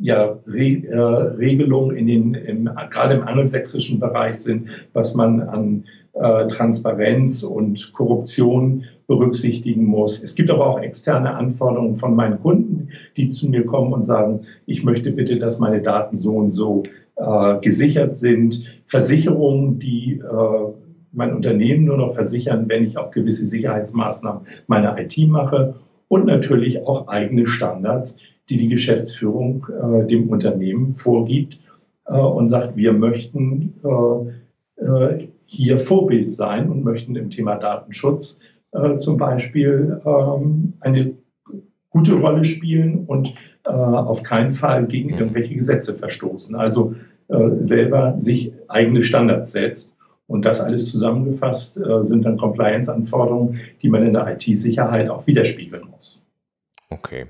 ja, 0.00 0.38
Re 0.46 0.82
äh, 0.86 0.96
Regelungen 0.96 1.96
in 1.96 2.06
den, 2.06 2.34
im, 2.34 2.70
gerade 2.90 3.14
im 3.14 3.22
angelsächsischen 3.22 3.98
Bereich 3.98 4.36
sind, 4.36 4.68
was 4.92 5.14
man 5.14 5.40
an 5.40 5.84
äh, 6.12 6.46
Transparenz 6.46 7.42
und 7.42 7.92
Korruption 7.92 8.84
berücksichtigen 9.06 9.84
muss. 9.84 10.22
Es 10.22 10.34
gibt 10.34 10.50
aber 10.50 10.66
auch 10.66 10.80
externe 10.80 11.34
Anforderungen 11.34 11.96
von 11.96 12.14
meinen 12.14 12.40
Kunden, 12.40 12.88
die 13.16 13.28
zu 13.28 13.48
mir 13.48 13.64
kommen 13.64 13.92
und 13.92 14.04
sagen, 14.04 14.42
ich 14.66 14.84
möchte 14.84 15.10
bitte, 15.10 15.38
dass 15.38 15.58
meine 15.58 15.80
Daten 15.80 16.16
so 16.16 16.36
und 16.36 16.50
so 16.50 16.84
äh, 17.16 17.58
gesichert 17.60 18.16
sind. 18.16 18.64
Versicherungen, 18.86 19.78
die 19.78 20.20
äh, 20.20 20.72
mein 21.12 21.34
Unternehmen 21.34 21.84
nur 21.84 21.96
noch 21.96 22.14
versichern, 22.14 22.68
wenn 22.68 22.84
ich 22.84 22.98
auch 22.98 23.10
gewisse 23.10 23.46
Sicherheitsmaßnahmen 23.46 24.42
meiner 24.66 24.98
IT 24.98 25.16
mache 25.26 25.76
und 26.08 26.26
natürlich 26.26 26.86
auch 26.86 27.08
eigene 27.08 27.46
Standards, 27.46 28.18
die 28.48 28.56
die 28.56 28.68
Geschäftsführung 28.68 29.66
äh, 29.68 30.06
dem 30.06 30.28
Unternehmen 30.28 30.92
vorgibt 30.92 31.58
äh, 32.08 32.18
und 32.18 32.48
sagt, 32.48 32.76
wir 32.76 32.92
möchten 32.92 33.74
äh, 33.84 34.84
äh 34.84 35.28
hier 35.50 35.78
Vorbild 35.78 36.30
sein 36.30 36.70
und 36.70 36.84
möchten 36.84 37.16
im 37.16 37.30
Thema 37.30 37.56
Datenschutz 37.56 38.38
äh, 38.72 38.98
zum 38.98 39.16
Beispiel 39.16 39.98
ähm, 40.04 40.74
eine 40.80 41.14
gute 41.88 42.20
Rolle 42.20 42.44
spielen 42.44 43.06
und 43.06 43.34
auf 43.64 44.22
keinen 44.22 44.54
Fall 44.54 44.86
gegen 44.86 45.12
mhm. 45.12 45.18
irgendwelche 45.18 45.54
Gesetze 45.54 45.94
verstoßen. 45.94 46.56
Also 46.56 46.94
selber 47.60 48.14
sich 48.16 48.54
eigene 48.66 49.02
Standards 49.02 49.52
setzt. 49.52 49.94
Und 50.26 50.46
das 50.46 50.58
alles 50.60 50.90
zusammengefasst 50.90 51.74
sind 52.02 52.24
dann 52.24 52.38
Compliance-Anforderungen, 52.38 53.60
die 53.82 53.90
man 53.90 54.06
in 54.06 54.14
der 54.14 54.26
IT-Sicherheit 54.32 55.10
auch 55.10 55.26
widerspiegeln 55.26 55.86
muss. 55.90 56.26
Okay. 56.88 57.26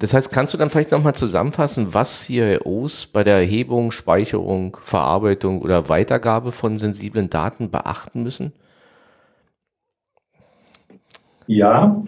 Das 0.00 0.14
heißt, 0.14 0.32
kannst 0.32 0.54
du 0.54 0.58
dann 0.58 0.70
vielleicht 0.70 0.92
nochmal 0.92 1.14
zusammenfassen, 1.14 1.92
was 1.92 2.24
CIOs 2.24 3.06
bei 3.06 3.22
der 3.22 3.36
Erhebung, 3.36 3.90
Speicherung, 3.90 4.78
Verarbeitung 4.80 5.60
oder 5.60 5.90
Weitergabe 5.90 6.52
von 6.52 6.78
sensiblen 6.78 7.28
Daten 7.28 7.70
beachten 7.70 8.22
müssen? 8.22 8.52
Ja, 11.46 12.02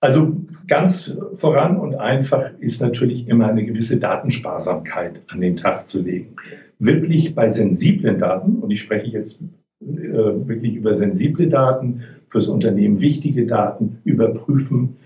also 0.00 0.36
ganz 0.66 1.16
voran 1.34 1.76
und 1.76 1.94
einfach 1.94 2.50
ist 2.58 2.82
natürlich 2.82 3.28
immer 3.28 3.46
eine 3.46 3.64
gewisse 3.64 4.00
Datensparsamkeit 4.00 5.22
an 5.28 5.40
den 5.40 5.54
Tag 5.54 5.86
zu 5.86 6.02
legen. 6.02 6.34
Wirklich 6.80 7.32
bei 7.36 7.48
sensiblen 7.48 8.18
Daten, 8.18 8.56
und 8.56 8.72
ich 8.72 8.80
spreche 8.80 9.06
jetzt 9.06 9.40
äh, 9.80 9.86
wirklich 9.86 10.74
über 10.74 10.94
sensible 10.94 11.48
Daten, 11.48 12.02
fürs 12.28 12.48
Unternehmen 12.48 13.00
wichtige 13.00 13.46
Daten, 13.46 14.00
überprüfen, 14.02 14.96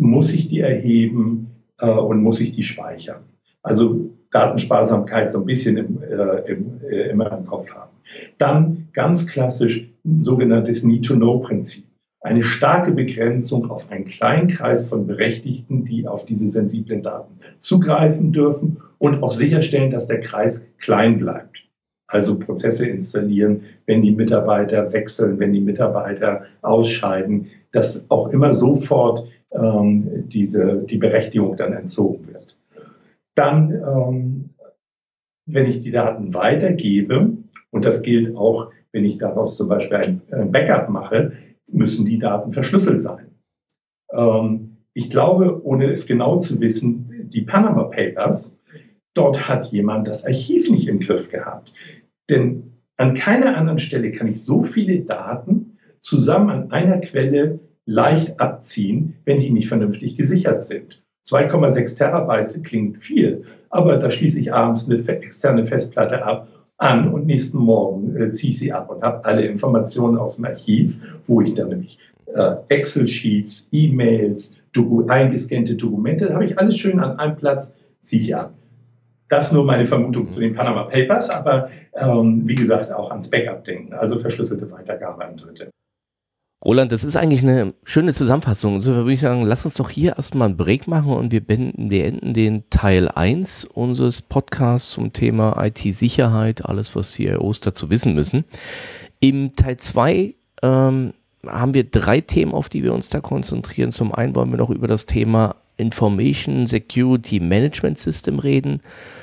muss 0.00 0.32
ich 0.32 0.48
die 0.48 0.60
erheben, 0.60 1.50
äh, 1.80 1.90
und 1.90 2.22
muss 2.22 2.40
ich 2.40 2.52
die 2.52 2.62
speichern. 2.62 3.22
Also 3.62 4.10
Datensparsamkeit 4.30 5.32
so 5.32 5.40
ein 5.40 5.46
bisschen 5.46 5.76
im, 5.76 6.02
äh, 6.02 6.52
im, 6.52 6.80
äh, 6.88 7.10
immer 7.10 7.36
im 7.36 7.44
Kopf 7.44 7.74
haben. 7.74 7.90
Dann 8.38 8.88
ganz 8.92 9.26
klassisch 9.26 9.88
ein 10.04 10.20
sogenanntes 10.20 10.82
Need-to-Know-Prinzip. 10.82 11.84
Eine 12.22 12.42
starke 12.42 12.92
Begrenzung 12.92 13.70
auf 13.70 13.90
einen 13.90 14.04
kleinen 14.04 14.48
Kreis 14.48 14.88
von 14.88 15.06
Berechtigten, 15.06 15.84
die 15.84 16.06
auf 16.06 16.24
diese 16.24 16.48
sensiblen 16.48 17.02
Daten 17.02 17.38
zugreifen 17.60 18.32
dürfen 18.32 18.78
und 18.98 19.22
auch 19.22 19.32
sicherstellen, 19.32 19.90
dass 19.90 20.06
der 20.06 20.20
Kreis 20.20 20.66
klein 20.78 21.18
bleibt. 21.18 21.66
Also 22.06 22.38
Prozesse 22.38 22.86
installieren, 22.86 23.62
wenn 23.86 24.02
die 24.02 24.10
Mitarbeiter 24.10 24.92
wechseln, 24.92 25.38
wenn 25.38 25.52
die 25.52 25.60
Mitarbeiter 25.60 26.44
ausscheiden, 26.60 27.46
dass 27.72 28.10
auch 28.10 28.28
immer 28.28 28.52
sofort 28.52 29.26
ähm, 29.52 30.28
diese, 30.28 30.84
die 30.88 30.98
Berechtigung 30.98 31.56
dann 31.56 31.72
entzogen 31.72 32.28
wird. 32.28 32.56
Dann, 33.34 33.72
ähm, 33.72 34.50
wenn 35.46 35.66
ich 35.66 35.80
die 35.80 35.90
Daten 35.90 36.34
weitergebe, 36.34 37.36
und 37.70 37.84
das 37.84 38.02
gilt 38.02 38.36
auch, 38.36 38.70
wenn 38.92 39.04
ich 39.04 39.18
daraus 39.18 39.56
zum 39.56 39.68
Beispiel 39.68 40.20
ein, 40.30 40.52
Backup 40.52 40.88
mache, 40.88 41.32
müssen 41.72 42.06
die 42.06 42.18
Daten 42.18 42.52
verschlüsselt 42.52 43.02
sein. 43.02 43.30
Ähm, 44.12 44.78
ich 44.92 45.10
glaube, 45.10 45.64
ohne 45.64 45.90
es 45.90 46.06
genau 46.06 46.38
zu 46.38 46.60
wissen, 46.60 47.28
die 47.28 47.42
Panama 47.42 47.84
Papers, 47.84 48.60
dort 49.14 49.48
hat 49.48 49.66
jemand 49.66 50.08
das 50.08 50.24
Archiv 50.24 50.70
nicht 50.70 50.88
im 50.88 50.98
Griff 50.98 51.30
gehabt. 51.30 51.72
Denn 52.28 52.72
an 52.96 53.14
keiner 53.14 53.56
anderen 53.56 53.78
Stelle 53.78 54.12
kann 54.12 54.28
ich 54.28 54.42
so 54.42 54.62
viele 54.62 55.00
Daten 55.00 55.78
zusammen 56.00 56.50
an 56.50 56.70
einer 56.70 56.98
Quelle 56.98 57.60
leicht 57.86 58.40
abziehen, 58.40 59.16
wenn 59.24 59.40
die 59.40 59.50
nicht 59.50 59.68
vernünftig 59.68 60.16
gesichert 60.16 60.62
sind. 60.62 61.02
2,6 61.26 61.96
Terabyte 61.96 62.64
klingt 62.64 62.98
viel, 62.98 63.44
aber 63.68 63.96
da 63.96 64.10
schließe 64.10 64.40
ich 64.40 64.52
abends 64.52 64.88
eine 64.88 64.98
externe 65.08 65.66
Festplatte 65.66 66.24
ab 66.24 66.48
an 66.78 67.12
und 67.12 67.26
nächsten 67.26 67.58
Morgen 67.58 68.16
äh, 68.16 68.32
ziehe 68.32 68.50
ich 68.50 68.58
sie 68.58 68.72
ab 68.72 68.90
und 68.90 69.02
habe 69.02 69.24
alle 69.24 69.44
Informationen 69.44 70.16
aus 70.16 70.36
dem 70.36 70.46
Archiv, 70.46 70.98
wo 71.26 71.42
ich 71.42 71.54
dann 71.54 71.68
nämlich 71.68 71.98
äh, 72.34 72.54
Excel-Sheets, 72.68 73.68
E-Mails, 73.70 74.56
Doku 74.72 75.06
eingescannte 75.06 75.74
Dokumente, 75.74 76.32
habe 76.32 76.44
ich 76.44 76.58
alles 76.58 76.78
schön 76.78 77.00
an 77.00 77.18
einem 77.18 77.36
Platz, 77.36 77.74
ziehe 78.00 78.22
ich 78.22 78.34
ab. 78.34 78.54
Das 79.28 79.52
nur 79.52 79.64
meine 79.64 79.86
Vermutung 79.86 80.30
zu 80.30 80.40
den 80.40 80.54
Panama 80.54 80.84
Papers, 80.84 81.28
aber 81.30 81.68
ähm, 81.94 82.42
wie 82.48 82.54
gesagt 82.54 82.92
auch 82.92 83.10
ans 83.10 83.28
Backup 83.28 83.62
denken, 83.62 83.92
also 83.92 84.18
verschlüsselte 84.18 84.70
Weitergabe 84.70 85.24
an 85.24 85.36
Dritte. 85.36 85.70
Roland, 86.62 86.92
das 86.92 87.04
ist 87.04 87.16
eigentlich 87.16 87.42
eine 87.42 87.72
schöne 87.84 88.12
Zusammenfassung. 88.12 88.82
So 88.82 88.94
würde 88.94 89.12
ich 89.14 89.20
sagen, 89.20 89.42
lass 89.42 89.64
uns 89.64 89.74
doch 89.74 89.88
hier 89.88 90.16
erstmal 90.16 90.48
einen 90.48 90.58
Break 90.58 90.88
machen 90.88 91.14
und 91.14 91.32
wir 91.32 91.40
beenden 91.40 92.34
den 92.34 92.68
Teil 92.68 93.08
1 93.08 93.64
unseres 93.64 94.20
Podcasts 94.20 94.90
zum 94.90 95.14
Thema 95.14 95.56
IT-Sicherheit, 95.64 96.66
alles, 96.66 96.94
was 96.94 97.12
CIOs 97.12 97.60
dazu 97.60 97.88
wissen 97.88 98.14
müssen. 98.14 98.44
Im 99.20 99.56
Teil 99.56 99.78
2 99.78 100.34
ähm, 100.62 101.14
haben 101.46 101.72
wir 101.72 101.84
drei 101.84 102.20
Themen, 102.20 102.52
auf 102.52 102.68
die 102.68 102.82
wir 102.82 102.92
uns 102.92 103.08
da 103.08 103.20
konzentrieren. 103.20 103.90
Zum 103.90 104.12
einen 104.12 104.36
wollen 104.36 104.50
wir 104.50 104.58
noch 104.58 104.70
über 104.70 104.86
das 104.86 105.06
Thema 105.06 105.56
Information 105.78 106.66
Security 106.66 107.40
Management 107.40 107.98
System 107.98 108.38
reden. 108.38 108.82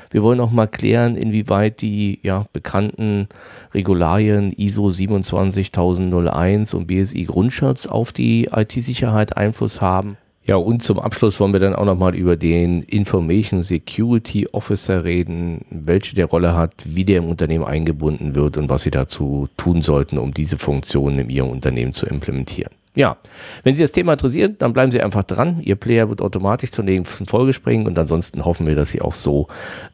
Wir 0.10 0.24
wollen 0.24 0.40
auch 0.40 0.52
mal 0.52 0.68
klären, 0.68 1.16
inwieweit 1.16 1.82
die 1.82 2.20
ja, 2.24 2.46
bekannten 2.54 3.28
Regularien 3.74 4.54
ISO 4.54 4.92
27001 4.92 6.74
und 6.74 6.88
BSI 6.88 7.24
Grundschutz 7.26 7.86
auf 7.86 8.14
die 8.14 8.50
IT-Sicherheit 8.52 9.38
Einfluss 9.38 9.82
haben. 9.82 10.18
Ja, 10.48 10.56
und 10.56 10.82
zum 10.82 10.98
Abschluss 10.98 11.42
wollen 11.42 11.52
wir 11.52 11.60
dann 11.60 11.76
auch 11.76 11.84
nochmal 11.84 12.16
über 12.16 12.38
den 12.38 12.82
Information 12.84 13.64
Security 13.64 14.48
Officer 14.54 15.04
reden, 15.04 15.66
welche 15.70 16.16
der 16.16 16.28
Rolle 16.28 16.56
hat, 16.56 16.72
wie 16.86 17.04
der 17.04 17.18
im 17.18 17.26
Unternehmen 17.26 17.66
eingebunden 17.66 18.34
wird 18.34 18.56
und 18.56 18.70
was 18.70 18.84
Sie 18.84 18.92
dazu 18.92 19.50
tun 19.58 19.82
sollten, 19.82 20.18
um 20.18 20.34
diese 20.34 20.58
Funktionen 20.58 21.20
in 21.20 21.30
Ihrem 21.30 21.50
Unternehmen 21.50 21.92
zu 21.92 22.06
implementieren. 22.06 22.72
Ja, 22.98 23.18
wenn 23.62 23.76
Sie 23.76 23.84
das 23.84 23.92
Thema 23.92 24.14
interessiert, 24.14 24.60
dann 24.64 24.74
bleiben 24.74 24.92
Sie 24.92 25.00
einfach 25.00 25.24
dran. 25.24 25.62
Ihr 25.62 25.76
Player 25.76 26.10
wird 26.10 26.20
automatisch 26.20 26.72
zur 26.72 26.84
nächsten 26.84 27.28
Folge 27.28 27.54
springen 27.54 27.86
und 27.86 28.00
ansonsten 28.00 28.44
hoffen 28.44 28.66
wir, 28.66 28.74
dass 28.74 28.90
Sie 28.90 29.02
auch 29.02 29.14
so 29.14 29.48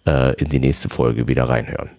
äh, 0.08 0.34
in 0.42 0.48
die 0.48 0.60
nächste 0.60 0.88
Folge 0.88 1.28
wieder 1.28 1.44
reinhören. 1.44 1.90